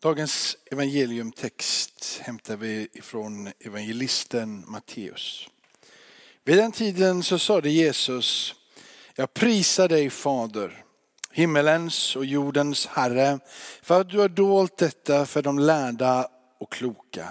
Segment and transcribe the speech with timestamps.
[0.00, 5.48] Dagens evangeliumtext hämtar vi ifrån evangelisten Matteus.
[6.44, 8.54] Vid den tiden så sade Jesus,
[9.14, 10.84] jag prisar dig fader,
[11.32, 13.38] himmelens och jordens herre,
[13.82, 16.28] för att du har dolt detta för de lärda
[16.58, 17.28] och kloka.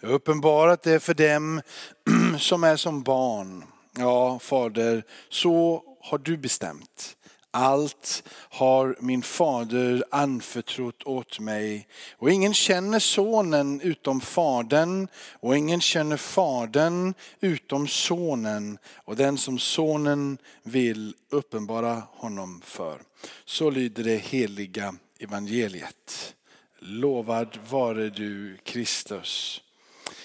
[0.00, 1.62] Jag har uppenbarat det för dem
[2.38, 3.64] som är som barn.
[3.98, 7.16] Ja, fader, så har du bestämt.
[7.52, 11.88] Allt har min fader anförtrott åt mig.
[12.16, 19.58] Och ingen känner sonen utom fadern och ingen känner fadern utom sonen och den som
[19.58, 23.02] sonen vill uppenbara honom för.
[23.44, 26.34] Så lyder det heliga evangeliet.
[26.78, 29.62] Lovad vare du Kristus.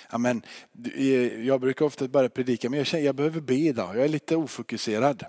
[0.09, 0.42] Amen.
[1.44, 3.98] Jag brukar ofta bara predika men jag känner jag behöver be idag.
[3.98, 5.23] Jag är lite ofokuserad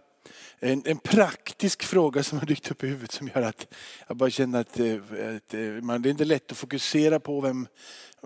[0.60, 3.66] en, en, praktisk fråga som har dykt upp i huvudet som gör att
[4.09, 4.95] jag bara känner att, eh,
[5.37, 7.66] att eh, man, det är inte lätt att fokusera på, vem,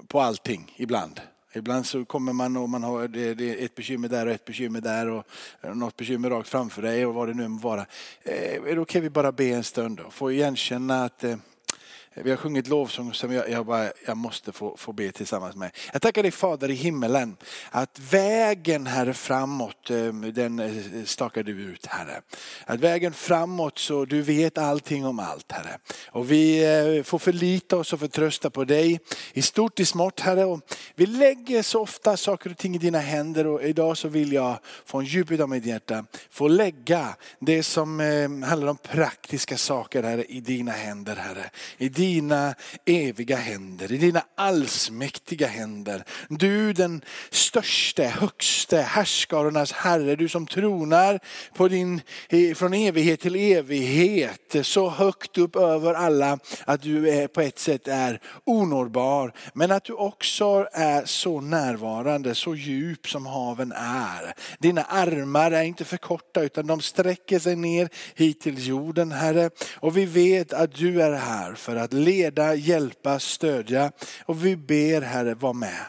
[0.07, 1.21] på allting ibland.
[1.53, 3.05] Ibland så kommer man och man har
[3.39, 5.25] ett bekymmer där och ett bekymmer där och
[5.61, 7.87] eh, något bekymmer rakt framför dig och vad det nu må vara.
[8.23, 11.25] Eh, då kan vi bara be en stund och få igenkänna att
[12.15, 15.71] vi har sjungit lovsång som jag, jag, bara, jag måste få, få be tillsammans med.
[15.93, 17.37] Jag tackar dig Fader i himmelen
[17.71, 22.21] att vägen här framåt, eh, den eh, stakar du ut Herre.
[22.65, 25.79] Att vägen framåt så du vet allting om allt Herre.
[26.11, 26.65] Och vi
[26.99, 29.01] eh, får förlita oss och förtrösta på dig
[29.33, 30.45] i stort i smått Herre.
[30.45, 30.61] Och
[30.95, 34.59] vi lägger så ofta saker och ting i dina händer och idag så vill jag
[34.85, 38.01] från djupet av mitt hjärta få lägga det som
[38.47, 41.51] handlar om praktiska saker Herre i dina händer Herre.
[41.79, 42.55] I dina
[42.87, 46.05] eviga händer, i dina allsmäktiga händer.
[46.29, 51.21] Du den störste, högste, härskarornas Herre, du som tronar
[51.57, 52.01] på din,
[52.55, 54.57] från evighet till evighet.
[54.63, 59.33] Så högt upp över alla att du är, på ett sätt är onårbar.
[59.55, 64.35] Men att du också är så närvarande, så djup som haven är.
[64.59, 69.51] Dina armar är inte för korta utan de sträcker sig ner hit till jorden Herre.
[69.75, 73.93] Och vi vet att du är här för att att leda, hjälpa, stödja.
[74.25, 75.87] Och vi ber Herre, var med.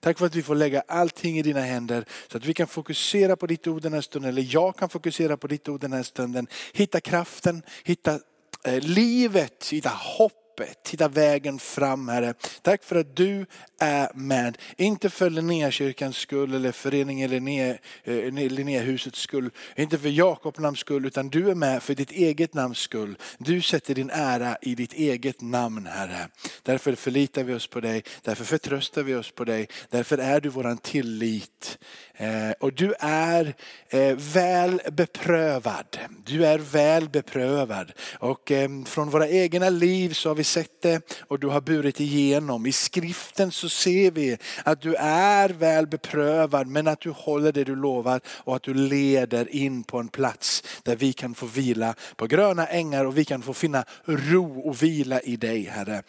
[0.00, 3.36] Tack för att vi får lägga allting i dina händer så att vi kan fokusera
[3.36, 6.02] på ditt ord den här stunden, eller jag kan fokusera på ditt ord den här
[6.02, 6.46] stunden.
[6.72, 8.20] Hitta kraften, hitta
[8.64, 12.34] eh, livet, hitta hopp hoppet, hitta vägen fram Herre.
[12.62, 13.46] Tack för att du
[13.80, 14.58] är med.
[14.76, 19.50] Inte för Linnéakyrkans skull eller föreningen Linné, eh, Linnéhusets skull.
[19.76, 23.16] Inte för Jakob namns skull utan du är med för ditt eget namns skull.
[23.38, 26.28] Du sätter din ära i ditt eget namn Herre.
[26.62, 29.68] Därför förlitar vi oss på dig, därför förtröstar vi oss på dig.
[29.90, 31.78] Därför är du våran tillit.
[32.16, 33.54] Eh, och du är
[33.88, 35.98] eh, väl beprövad.
[36.26, 37.92] Du är väl beprövad.
[38.18, 42.00] Och eh, från våra egna liv så har vi sett det och du har burit
[42.00, 42.66] igenom.
[42.66, 47.64] I skriften så ser vi att du är väl beprövad men att du håller det
[47.64, 51.94] du lovar och att du leder in på en plats där vi kan få vila
[52.16, 56.02] på gröna ängar och vi kan få finna ro och vila i dig Herre.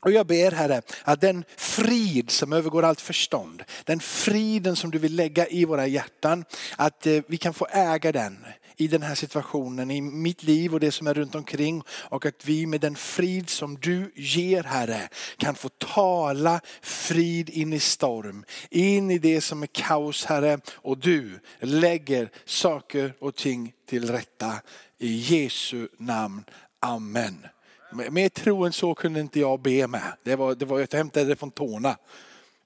[0.00, 4.98] Och jag ber Herre att den frid som övergår allt förstånd, den friden som du
[4.98, 6.44] vill lägga i våra hjärtan,
[6.76, 8.44] att eh, vi kan få äga den
[8.76, 11.82] i den här situationen, i mitt liv och det som är runt omkring.
[11.90, 17.72] Och att vi med den frid som du ger Herre kan få tala frid in
[17.72, 20.60] i storm, in i det som är kaos Herre.
[20.74, 24.54] Och du lägger saker och ting till rätta.
[24.98, 26.44] I Jesu namn.
[26.80, 27.46] Amen.
[27.92, 30.12] Mer tro än så kunde inte jag be med.
[30.22, 31.96] Det var, det var, jag hämtade det från tårna.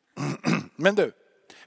[0.77, 1.12] Men du,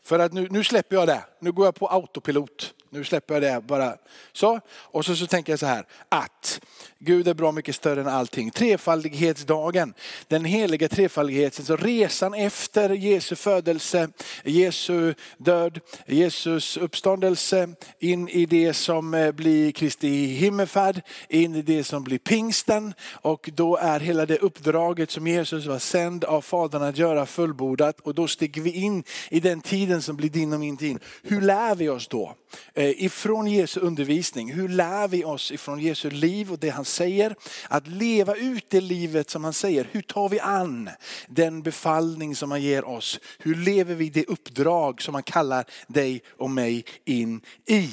[0.04, 1.24] för att nu, nu släpper jag det.
[1.40, 2.74] Nu går jag på autopilot.
[2.96, 3.98] Nu släpper jag det bara.
[4.34, 6.60] Så, och så, så tänker jag så här att
[7.00, 8.52] Gud är bra mycket större än allting.
[8.52, 9.94] Trefaldighetsdagen,
[10.28, 14.10] den heliga trefaldigheten, så resan efter Jesu födelse,
[14.44, 17.70] Jesu död, Jesus uppståndelse,
[18.00, 22.94] in i det som eh, blir Kristi himmelfärd, in i det som blir pingsten.
[23.12, 28.00] Och då är hela det uppdraget som Jesus var sänd av Fadern att göra fullbordat.
[28.00, 31.00] Och då stiger vi in i den tiden som blir din och min tid.
[31.24, 32.36] Hur lär vi oss då?
[32.74, 34.54] Eh, ifrån Jesu undervisning.
[34.54, 37.36] Hur lär vi oss ifrån Jesu liv och det han säger?
[37.68, 39.88] Att leva ut det livet som han säger.
[39.92, 40.90] Hur tar vi an
[41.28, 43.20] den befallning som han ger oss?
[43.40, 47.90] Hur lever vi det uppdrag som han kallar dig och mig in i?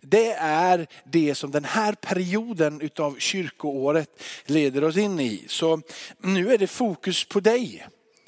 [0.00, 5.44] Det är det som den här perioden utav kyrkoåret leder oss in i.
[5.48, 5.80] Så
[6.18, 7.86] nu är det fokus på dig.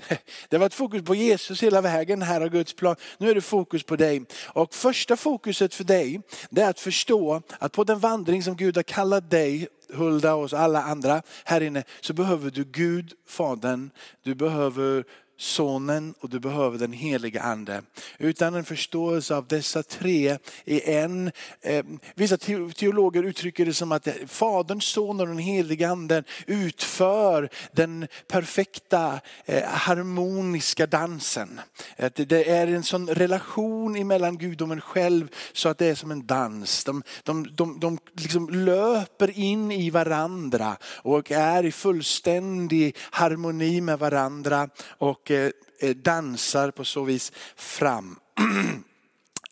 [0.49, 2.97] Det har varit fokus på Jesus hela vägen, här har Guds plan.
[3.19, 4.23] Nu är det fokus på dig.
[4.47, 6.21] Och första fokuset för dig,
[6.51, 10.53] det är att förstå att på den vandring som Gud har kallat dig Hulda och
[10.53, 13.91] alla andra här inne så behöver du Gud, Fadern,
[14.23, 15.05] du behöver
[15.41, 17.83] Sonen och du behöver den heliga Ande.
[18.19, 21.31] Utan en förståelse av dessa tre i en.
[21.61, 22.37] Eh, vissa
[22.77, 29.65] teologer uttrycker det som att Fadern, Sonen och den heliga Anden utför den perfekta eh,
[29.65, 31.61] harmoniska dansen.
[31.97, 36.27] Att det är en sån relation mellan gudomen själv så att det är som en
[36.27, 36.85] dans.
[36.85, 43.99] De, de, de, de liksom löper in i varandra och är i fullständig harmoni med
[43.99, 44.69] varandra.
[44.89, 48.19] Och och dansar på så vis fram.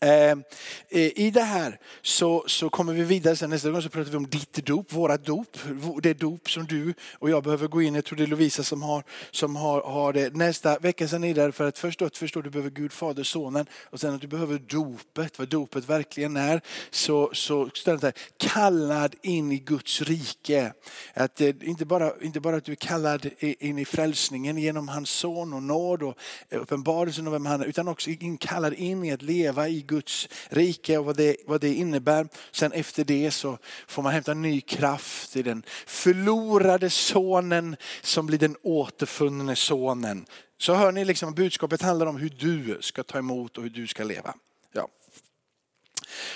[0.01, 4.11] Eh, eh, I det här så, så kommer vi vidare, sen nästa gång så pratar
[4.11, 5.57] vi om ditt dop, våra dop.
[6.01, 8.81] Det dop som du och jag behöver gå in Jag tror det är Lovisa som
[8.81, 10.35] har, som har, har det.
[10.35, 13.23] Nästa vecka sen är det för att först att förstå att du behöver Gud Fader,
[13.23, 16.61] Sonen och sen att du behöver dopet, vad dopet verkligen är.
[16.91, 20.73] Så, så står det kallad in i Guds rike.
[21.13, 25.09] Att eh, inte, bara, inte bara att du är kallad in i frälsningen genom hans
[25.09, 26.17] son och nåd och
[26.51, 28.09] uppenbarelsen av vem han är, utan också
[28.39, 32.27] kallad in i att leva i Guds rike och vad det, vad det innebär.
[32.51, 33.57] Sen efter det så
[33.87, 40.25] får man hämta ny kraft i den förlorade sonen som blir den återfunne sonen.
[40.57, 43.87] Så hör ni liksom budskapet handlar om hur du ska ta emot och hur du
[43.87, 44.33] ska leva.
[44.73, 44.87] Ja.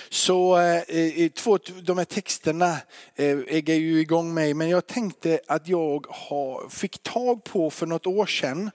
[0.10, 2.78] Så eh, två, de här texterna
[3.16, 6.06] eh, äger ju igång mig men jag tänkte att jag
[6.70, 8.72] fick tag på för något år sedan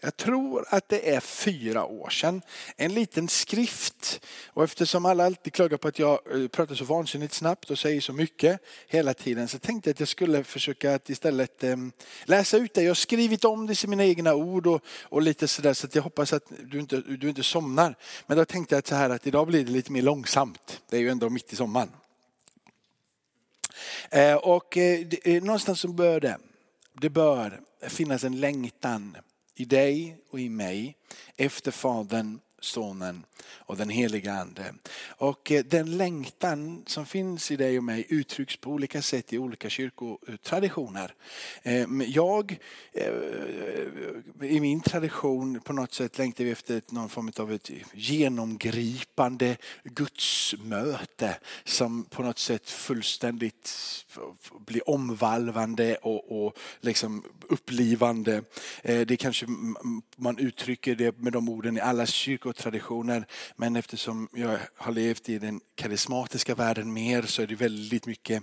[0.00, 2.42] jag tror att det är fyra år sedan,
[2.76, 4.20] en liten skrift.
[4.46, 8.00] Och eftersom alla alltid klagar på att jag eh, pratar så vansinnigt snabbt och säger
[8.00, 11.92] så mycket hela tiden så tänkte jag att jag skulle försöka att istället ehm,
[12.24, 12.82] läsa ut det.
[12.82, 15.94] Jag har skrivit om det i mina egna ord och, och lite sådär så att
[15.94, 17.94] jag hoppas att du inte, du inte somnar.
[18.26, 20.80] Men då tänkte jag att, så här, att idag blir det lite mer långsamt.
[20.88, 21.90] Det är ju ändå mitt i sommaren.
[24.10, 25.06] Eh, och eh,
[25.42, 26.38] någonstans så bör det,
[26.92, 29.16] det bör finnas en längtan
[29.60, 30.96] i dig och i mig
[31.36, 34.74] efter Fadern, Sonen och den heliga Ande.
[35.08, 39.38] Och eh, den längtan som finns i dig och mig uttrycks på olika sätt i
[39.38, 41.14] olika kyrkotraditioner.
[41.62, 42.58] Eh, jag,
[42.92, 43.12] eh,
[44.42, 51.38] i min tradition på något sätt längtar vi efter någon form av ett genomgripande gudsmöte
[51.64, 53.70] som på något sätt fullständigt
[54.66, 58.42] blir omvalvande och, och liksom upplivande.
[58.82, 59.46] Det kanske
[60.16, 65.28] man uttrycker det med de orden i alla kyrkor kyrkotraditioner men eftersom jag har levt
[65.28, 68.42] i den karismatiska världen mer så är det väldigt mycket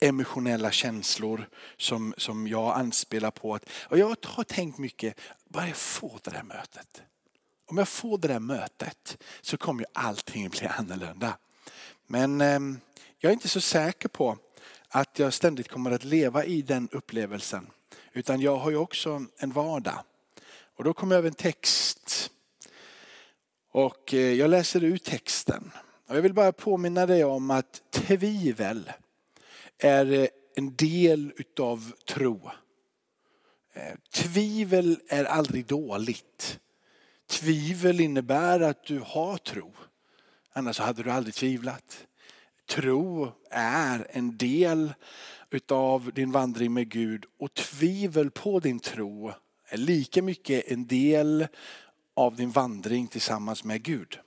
[0.00, 3.54] emotionella känslor som, som jag anspelar på.
[3.54, 7.02] Att, och jag har tänkt mycket, bara jag får det där mötet.
[7.66, 11.38] Om jag får det där mötet så kommer ju allting bli annorlunda.
[12.06, 12.60] Men eh,
[13.18, 14.38] jag är inte så säker på
[14.88, 17.66] att jag ständigt kommer att leva i den upplevelsen.
[18.12, 19.98] Utan jag har ju också en vardag.
[20.76, 22.30] Och då kommer jag över en text
[23.76, 25.70] och eh, jag läser ut texten.
[26.08, 28.92] Och jag vill bara påminna dig om att tvivel
[29.78, 32.50] är eh, en del utav tro.
[33.74, 36.58] Eh, tvivel är aldrig dåligt.
[37.30, 39.72] Tvivel innebär att du har tro.
[40.52, 42.06] Annars hade du aldrig tvivlat.
[42.68, 44.94] Tro är en del
[45.50, 49.32] utav din vandring med Gud och tvivel på din tro
[49.68, 51.46] är lika mycket en del
[52.16, 54.18] av din vandring tillsammans med Gud.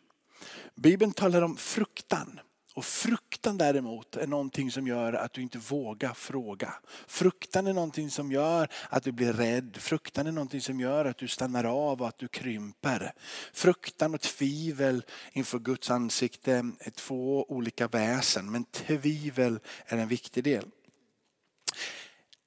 [0.75, 2.39] Bibeln talar om fruktan.
[2.75, 6.73] Och fruktan däremot är någonting som gör att du inte vågar fråga.
[7.07, 9.77] Fruktan är någonting som gör att du blir rädd.
[9.79, 13.13] Fruktan är någonting som gör att du stannar av och att du krymper.
[13.53, 18.51] Fruktan och tvivel inför Guds ansikte är två olika väsen.
[18.51, 20.65] Men tvivel är en viktig del.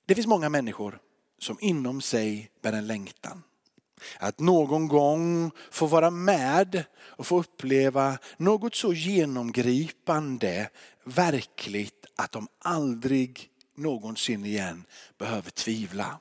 [0.06, 0.98] Det finns många människor
[1.38, 3.42] som inom sig bär en längtan.
[4.18, 10.68] Att någon gång få vara med och få uppleva något så genomgripande,
[11.04, 14.84] verkligt att de aldrig någonsin igen
[15.18, 16.18] behöver tvivla.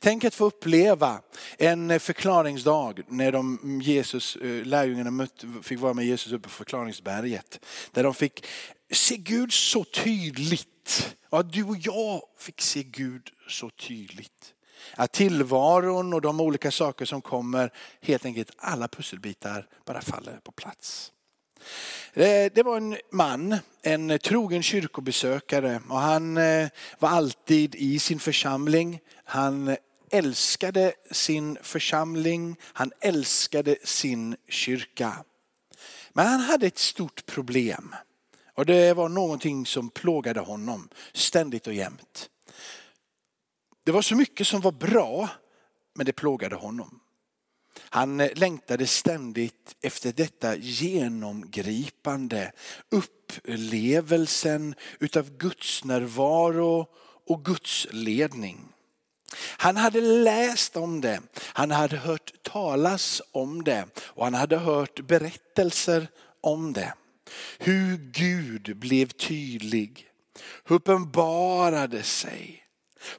[0.00, 1.20] Tänk att få uppleva
[1.58, 7.64] en förklaringsdag när de Jesus, eh, lärjungarna lärjungarna fick vara med Jesus uppe på förklaringsberget.
[7.92, 8.46] Där de fick
[8.90, 11.16] se Gud så tydligt.
[11.28, 14.54] Och att du och jag fick se Gud så tydligt.
[14.94, 20.52] Att tillvaron och de olika saker som kommer, helt enkelt alla pusselbitar bara faller på
[20.52, 21.12] plats.
[22.12, 28.20] Eh, det var en man, en trogen kyrkobesökare och han eh, var alltid i sin
[28.20, 29.00] församling.
[29.24, 29.76] Han
[30.10, 35.24] älskade sin församling, han älskade sin kyrka.
[36.12, 37.94] Men han hade ett stort problem.
[38.54, 42.28] Och det var någonting som plågade honom ständigt och jämt.
[43.84, 45.28] Det var så mycket som var bra,
[45.94, 47.00] men det plågade honom.
[47.78, 52.52] Han eh, längtade ständigt efter detta genomgripande
[52.90, 56.86] upplevelsen utav Guds närvaro
[57.26, 58.68] och Guds ledning.
[59.36, 65.00] Han hade läst om det, han hade hört talas om det och han hade hört
[65.00, 66.08] berättelser
[66.40, 66.94] om det.
[67.58, 70.06] Hur Gud blev tydlig,
[70.68, 72.62] uppenbarade sig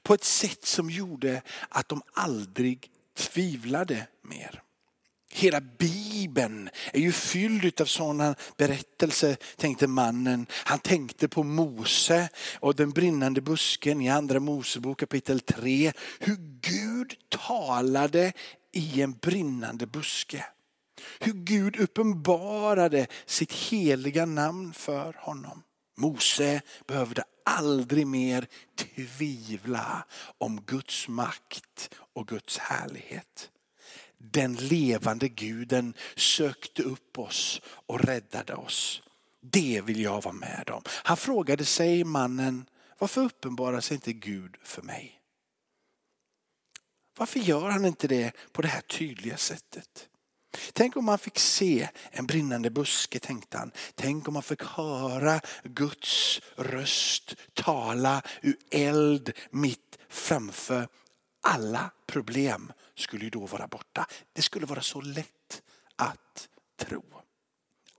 [0.01, 4.63] på ett sätt som gjorde att de aldrig tvivlade mer.
[5.35, 10.45] Hela bibeln är ju fylld av sådana berättelser, tänkte mannen.
[10.51, 15.93] Han tänkte på Mose och den brinnande busken i andra Mosebok kapitel 3.
[16.19, 18.33] Hur Gud talade
[18.71, 20.45] i en brinnande buske.
[21.19, 25.63] Hur Gud uppenbarade sitt heliga namn för honom.
[25.97, 30.05] Mose behövde aldrig mer tvivla
[30.37, 33.49] om Guds makt och Guds härlighet.
[34.17, 39.01] Den levande guden sökte upp oss och räddade oss.
[39.41, 40.81] Det vill jag vara med om.
[40.87, 42.65] Han frågade sig mannen,
[42.99, 45.19] varför uppenbarar sig inte Gud för mig?
[47.17, 50.09] Varför gör han inte det på det här tydliga sättet?
[50.73, 53.71] Tänk om man fick se en brinnande buske, tänkte han.
[53.95, 60.87] Tänk om man fick höra Guds röst tala ur eld mitt framför.
[61.41, 64.07] Alla problem skulle ju då vara borta.
[64.33, 65.61] Det skulle vara så lätt
[65.95, 67.03] att tro.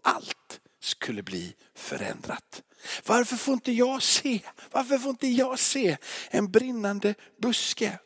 [0.02, 2.62] Allt skulle bli förändrat.
[3.06, 4.40] Varför får inte jag se?
[4.70, 5.96] Varför får inte jag se
[6.30, 7.98] en brinnande buske?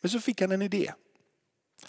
[0.00, 0.92] Men så fick han en idé.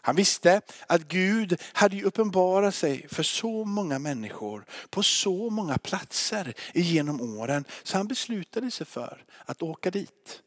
[0.01, 6.53] Han visste att Gud hade uppenbarat sig för så många människor på så många platser
[6.73, 10.41] genom åren så han beslutade sig för att åka dit.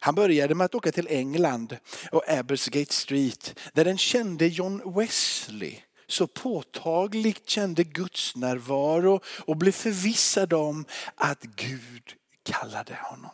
[0.00, 1.76] Han började med att åka till England
[2.12, 5.76] och Abersgate Street där den kände John Wesley
[6.06, 13.30] så påtagligt kände Guds närvaro och blev förvissad om att Gud kallade honom.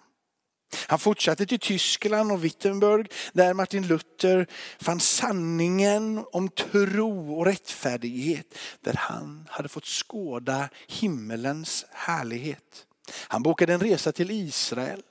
[0.77, 4.47] Han fortsatte till Tyskland och Wittenberg där Martin Luther
[4.81, 8.59] fann sanningen om tro och rättfärdighet.
[8.81, 12.87] Där han hade fått skåda himmelens härlighet.
[13.29, 15.03] Han bokade en resa till Israel.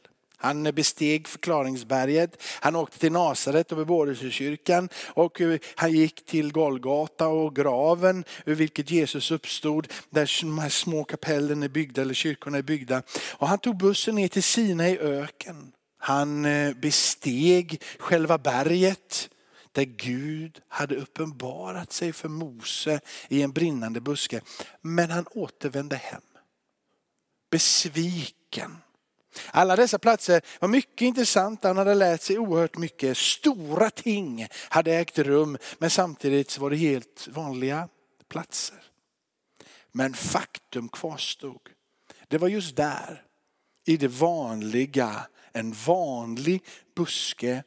[0.44, 7.28] Han besteg förklaringsberget, han åkte till Nasaret och bebådelsekyrkan och eh, han gick till Golgata
[7.28, 9.88] och graven ur vilket Jesus uppstod.
[10.10, 13.04] Där de här små kapellen är byggda eller kyrkorna är byggda.
[13.32, 15.72] Och han tog bussen ner till Sina i öken.
[15.98, 19.30] Han eh, besteg själva berget
[19.72, 24.42] där Gud hade uppenbarat sig för Mose i en brinnande buske.
[24.82, 26.22] Men han återvände hem.
[27.52, 28.78] Besviken
[29.52, 33.18] alla dessa platser var mycket intressanta, han hade lärt sig oerhört mycket.
[33.18, 37.90] Stora ting hade ägt rum men samtidigt var det helt vanliga
[38.30, 38.84] platser.
[39.92, 41.70] Men faktum kvarstod.
[42.28, 43.22] Det var just där,
[43.86, 46.64] i det vanliga, en vanlig
[46.96, 47.64] buske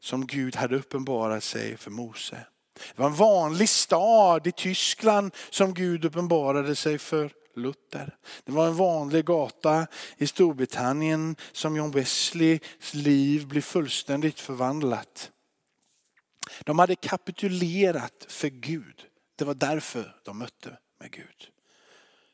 [0.00, 2.46] som Gud hade uppenbarat sig för Mose.
[2.94, 8.16] Det var en vanlig stad i Tyskland som Gud uppenbarade sig för Luther.
[8.44, 9.86] Det var en vanlig gata
[10.16, 15.30] i Storbritannien som John Wesleys liv blev fullständigt förvandlat.
[16.60, 19.04] De hade kapitulerat för Gud.
[19.36, 21.48] Det var därför de mötte med Gud.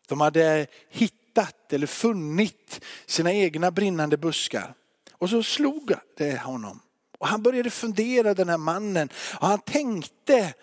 [0.08, 4.74] De hade hittat eller funnit sina egna brinnande buskar.
[5.12, 6.80] Och så slog det honom.
[7.18, 9.08] Och han började fundera den här mannen.
[9.40, 10.54] Och han tänkte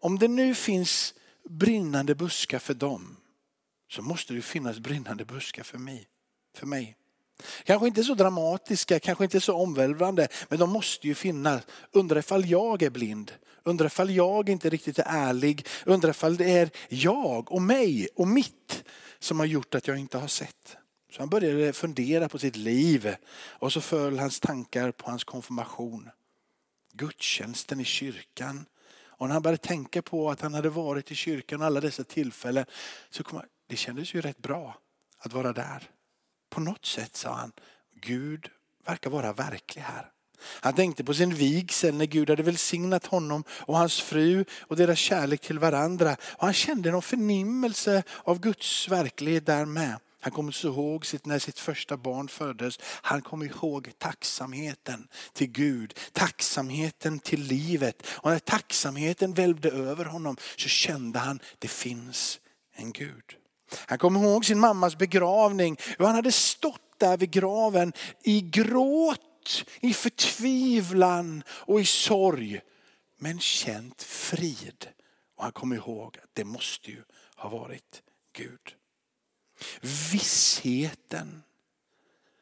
[0.00, 1.14] om det nu finns
[1.48, 3.16] brinnande buskar för dem
[3.90, 6.08] så måste det finnas brinnande buskar för mig.
[6.54, 6.96] För mig.
[7.64, 11.62] Kanske inte så dramatiska, kanske inte så omvälvande, men de måste ju finnas.
[11.92, 13.32] Undrar ifall jag är blind.
[13.62, 15.66] Undrar ifall jag inte riktigt är ärlig.
[15.86, 18.84] Undrar ifall det är jag och mig och mitt
[19.18, 20.76] som har gjort att jag inte har sett.
[21.12, 26.10] Så han började fundera på sitt liv och så föll hans tankar på hans konfirmation.
[26.92, 28.66] Gudstjänsten i kyrkan.
[29.02, 32.64] Och när han började tänka på att han hade varit i kyrkan alla dessa tillfällen
[33.10, 34.78] så kom han, det kändes ju rätt bra
[35.18, 35.90] att vara där.
[36.50, 37.52] På något sätt sa han,
[37.94, 38.48] Gud
[38.86, 40.10] verkar vara verklig här.
[40.42, 44.98] Han tänkte på sin vigsel när Gud hade välsignat honom och hans fru och deras
[44.98, 46.16] kärlek till varandra.
[46.22, 49.96] Och han kände någon förnimmelse av Guds verklighet där med.
[50.20, 52.78] Han kommer ihåg sitt, när sitt första barn föddes.
[52.82, 58.06] Han kom ihåg tacksamheten till Gud, tacksamheten till livet.
[58.06, 62.40] Och när tacksamheten välvde över honom så kände han, det finns
[62.72, 63.36] en Gud.
[63.74, 65.76] Han kom ihåg sin mammas begravning.
[65.98, 72.60] Och han hade stått där vid graven i gråt, i förtvivlan och i sorg.
[73.16, 74.88] Men känt frid.
[75.36, 77.02] Och han kom ihåg att det måste ju
[77.36, 78.74] ha varit Gud.
[80.12, 81.42] Vissheten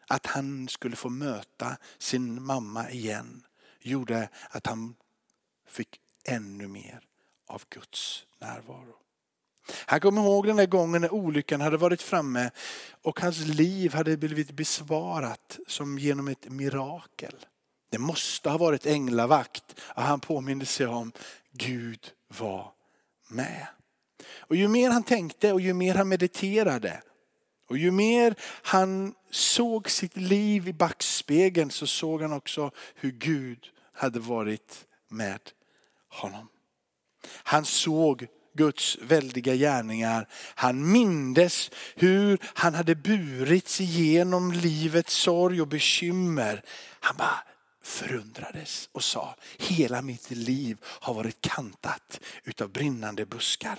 [0.08, 3.47] att han skulle få möta sin mamma igen
[3.80, 4.94] gjorde att han
[5.66, 7.00] fick ännu mer
[7.47, 8.97] av Guds närvaro.
[9.72, 12.50] Han kommer ihåg den där gången när olyckan hade varit framme
[13.02, 17.34] och hans liv hade blivit besvarat som genom ett mirakel.
[17.90, 21.12] Det måste ha varit änglavakt och han påminde sig om
[21.52, 22.72] Gud var
[23.28, 23.66] med.
[24.38, 27.02] Och ju mer han tänkte och ju mer han mediterade
[27.68, 33.66] och ju mer han såg sitt liv i backspegeln så såg han också hur Gud
[33.92, 35.40] hade varit med
[36.08, 36.48] honom.
[37.30, 38.26] Han såg
[38.59, 40.29] Guds väldiga gärningar.
[40.55, 46.62] Han mindes hur han hade burits igenom livets sorg och bekymmer.
[47.00, 47.43] Han bara
[47.83, 53.79] förundrades och sa, hela mitt liv har varit kantat utav brinnande buskar.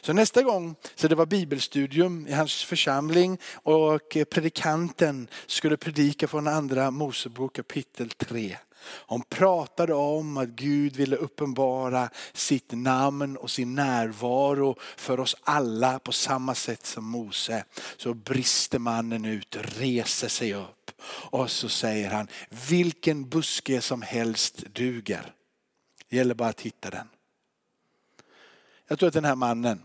[0.00, 6.48] Så nästa gång så det var bibelstudium i hans församling och predikanten skulle predika från
[6.48, 8.56] andra Mosebok kapitel 3.
[8.82, 15.98] Hon pratade om att Gud ville uppenbara sitt namn och sin närvaro för oss alla
[15.98, 17.64] på samma sätt som Mose.
[17.96, 20.90] Så brister mannen ut, reser sig upp
[21.30, 22.28] och så säger han,
[22.68, 25.32] vilken buske som helst duger.
[26.08, 27.08] Det gäller bara att hitta den.
[28.88, 29.82] Jag tror att den här mannen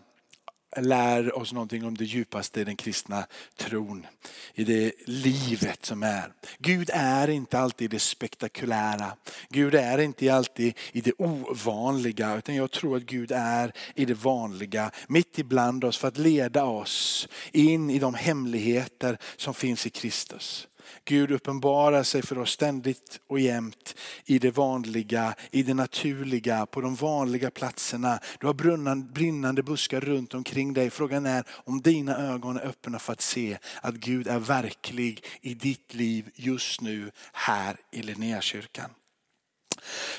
[0.78, 4.06] lär oss någonting om det djupaste i den kristna tron.
[4.54, 6.34] I det livet som är.
[6.60, 9.16] Gud är inte alltid det spektakulära.
[9.50, 12.38] Gud är inte alltid i det ovanliga.
[12.38, 14.92] Utan jag tror att Gud är i det vanliga.
[15.08, 20.68] Mitt ibland oss för att leda oss in i de hemligheter som finns i Kristus.
[21.06, 23.96] Gud uppenbarar sig för oss ständigt och jämt
[24.26, 28.20] i det vanliga, i det naturliga, på de vanliga platserna.
[28.40, 30.90] Du har brinnande buskar runt omkring dig.
[30.90, 35.54] Frågan är om dina ögon är öppna för att se att Gud är verklig i
[35.54, 38.90] ditt liv just nu här i Linnéakyrkan.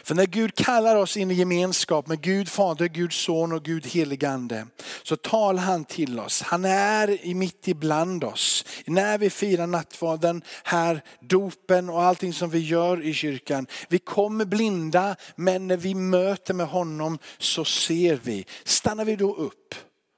[0.05, 3.87] För när Gud kallar oss in i gemenskap med Gud Fader, Gud Son och Gud
[3.87, 4.67] Heligande
[5.03, 6.43] så talar han till oss.
[6.43, 8.65] Han är mitt ibland oss.
[8.87, 13.67] När vi firar nattvarden, här, dopen och allting som vi gör i kyrkan.
[13.89, 18.47] Vi kommer blinda men när vi möter med honom så ser vi.
[18.65, 19.75] Stannar vi då upp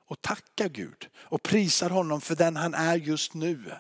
[0.09, 3.73] och tackar Gud och prisar honom för den han är just nu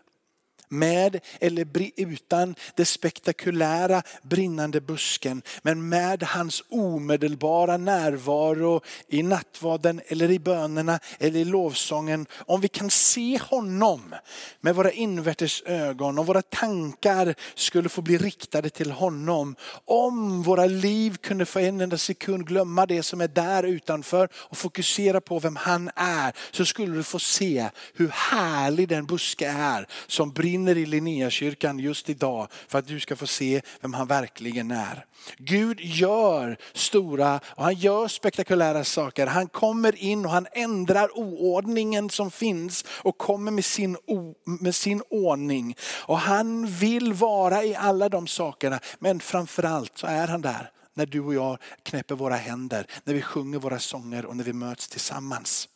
[0.68, 5.42] med eller utan det spektakulära brinnande busken.
[5.62, 12.27] Men med hans omedelbara närvaro i nattvarden eller i bönerna eller i lovsången.
[12.46, 14.14] Om vi kan se honom
[14.61, 19.57] med våra invärtes ögon och våra tankar skulle få bli riktade till honom.
[19.85, 24.59] Om våra liv kunde för en enda sekund glömma det som är där utanför och
[24.59, 26.33] fokusera på vem han är.
[26.50, 31.79] Så skulle du få se hur härlig den buske är som brinner brinner i Linnéakyrkan
[31.79, 35.05] just idag för att du ska få se vem han verkligen är.
[35.38, 39.27] Gud gör stora och han gör spektakulära saker.
[39.27, 43.97] Han kommer in och han ändrar oordningen som finns och kommer med sin,
[44.45, 45.77] med sin ordning.
[46.07, 51.07] Och han vill vara i alla de sakerna men framförallt så är han där när
[51.07, 54.88] du och jag knäpper våra händer, när vi sjunger våra sånger och när vi möts
[54.88, 55.69] tillsammans.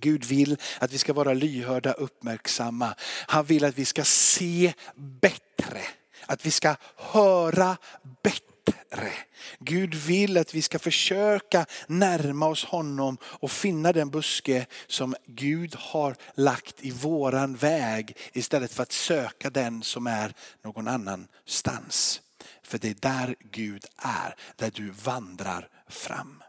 [0.00, 2.94] Gud vill att vi ska vara lyhörda, uppmärksamma.
[3.26, 5.80] Han vill att vi ska se bättre.
[6.26, 7.76] Att vi ska höra
[8.22, 9.12] bättre.
[9.58, 15.74] Gud vill att vi ska försöka närma oss honom och finna den buske som Gud
[15.78, 22.20] har lagt i våran väg istället för att söka den som är någon annanstans.
[22.62, 26.42] För det är där Gud är, där du vandrar fram.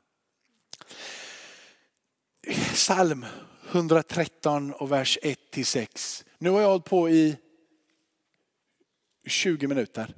[2.77, 3.25] Psalm
[3.71, 6.25] 113 och vers 1 till 6.
[6.37, 7.37] Nu har jag hållit på i
[9.27, 10.15] 20 minuter.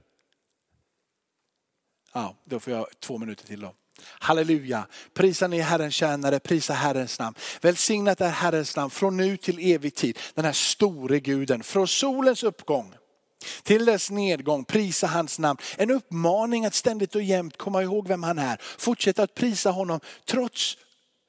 [2.14, 3.74] Ja, då får jag två minuter till då.
[4.02, 7.36] Halleluja, prisa ni Herrens tjänare, prisa Herrens namn.
[7.62, 10.20] Välsignat är Herrens namn från nu till evig tid.
[10.34, 12.94] Den här store guden, från solens uppgång
[13.64, 15.60] till dess nedgång, prisa hans namn.
[15.78, 18.58] En uppmaning att ständigt och jämt komma ihåg vem han är.
[18.78, 20.78] Fortsätta att prisa honom trots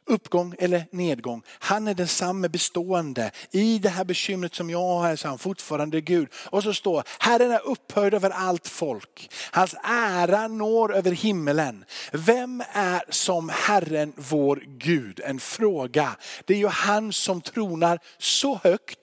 [0.07, 1.43] uppgång eller nedgång.
[1.59, 3.31] Han är densamme bestående.
[3.51, 6.29] I det här bekymret som jag har så är han fortfarande Gud.
[6.47, 9.31] Och så står Herren är upphöjd över allt folk.
[9.53, 11.85] Hans ära når över himmelen.
[12.13, 15.21] Vem är som Herren vår Gud?
[15.25, 16.17] En fråga.
[16.45, 19.00] Det är ju han som tronar så högt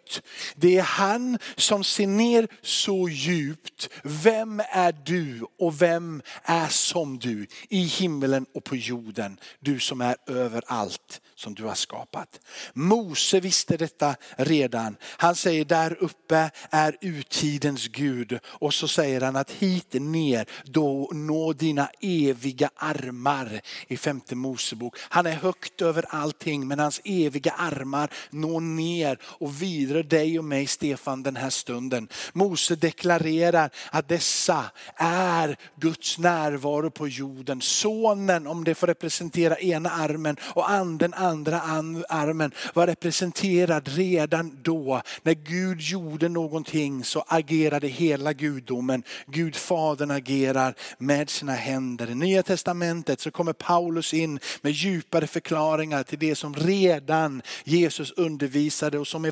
[0.55, 3.89] det är han som ser ner så djupt.
[4.03, 9.39] Vem är du och vem är som du i himmelen och på jorden?
[9.59, 12.39] Du som är överallt som du har skapat.
[12.73, 14.97] Mose visste detta redan.
[15.03, 21.09] Han säger där uppe är urtidens Gud och så säger han att hit ner då
[21.13, 24.97] nå dina eviga armar i femte Mosebok.
[24.99, 30.45] Han är högt över allting men hans eviga armar når ner och vidare dig och
[30.45, 32.07] mig Stefan den här stunden.
[32.33, 37.61] Mose deklarerar att dessa är Guds närvaro på jorden.
[37.61, 41.61] Sonen om det får representera ena armen och anden andra
[42.09, 45.01] armen var representerad redan då.
[45.23, 49.03] När Gud gjorde någonting så agerade hela gudomen.
[49.25, 52.09] Gud fadern agerar med sina händer.
[52.09, 58.11] I Nya testamentet så kommer Paulus in med djupare förklaringar till det som redan Jesus
[58.11, 59.25] undervisade och som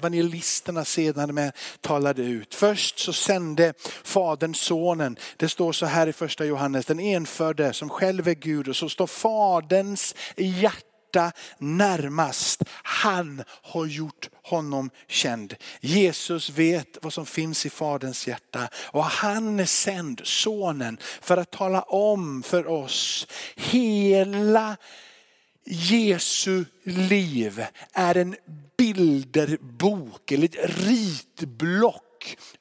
[0.56, 2.56] prästerna sedan med talade ut.
[2.56, 5.18] Först så sände fadern sonen.
[5.38, 8.90] Det står så här i första Johannes, den enfödde som själv är Gud och så
[8.90, 12.64] står faderns hjärta närmast.
[12.84, 15.56] Han har gjort honom känd.
[15.82, 21.52] Jesus vet vad som finns i faderns hjärta och han är sänd, sonen, för att
[21.52, 24.78] tala om för oss hela
[25.66, 28.36] Jesu liv är en
[28.78, 32.06] bilderbok eller ett ritblock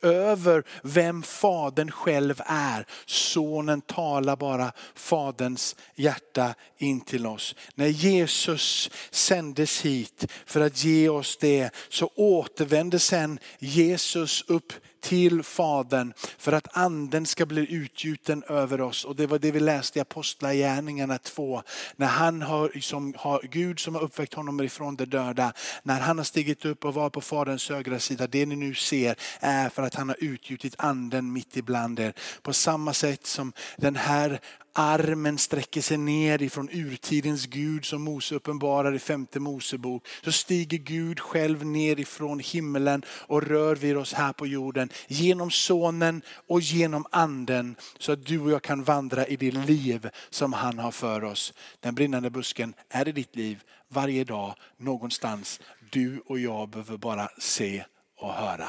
[0.03, 2.87] över vem fadern själv är.
[3.07, 7.55] Sonen talar bara faderns hjärta in till oss.
[7.75, 14.73] När Jesus sändes hit för att ge oss det så återvände sen Jesus upp
[15.05, 19.05] till Fadern för att anden ska bli utgjuten över oss.
[19.05, 21.63] Och det var det vi läste i Apostlagärningarna 2.
[21.97, 26.19] När han har, som har, Gud som har uppväckt honom ifrån de döda, när han
[26.19, 29.83] har stigit upp och var på Faderns högra sida, det ni nu ser är för
[29.83, 32.15] att han har utgjutit anden mitt ibland er.
[32.43, 34.41] På samma sätt som den här
[34.75, 40.07] armen sträcker sig ner ifrån urtidens Gud som Mose uppenbarar i femte Mosebok.
[40.25, 45.51] Så stiger Gud själv ner ifrån himlen och rör vid oss här på jorden genom
[45.51, 47.77] sonen och genom anden.
[47.99, 51.53] Så att du och jag kan vandra i det liv som han har för oss.
[51.81, 55.61] Den brinnande busken är i ditt liv varje dag någonstans.
[55.91, 57.85] Du och jag behöver bara se
[58.21, 58.69] och höra.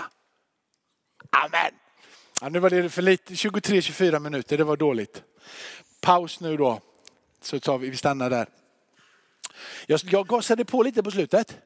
[1.30, 1.72] Amen.
[2.42, 5.24] Ja, nu var det för lite, 23-24 minuter, det var dåligt
[6.06, 6.80] paus nu då.
[7.42, 8.48] Så tar vi, vi stannar där.
[9.88, 11.58] Jag, jag gasade på lite på slutet.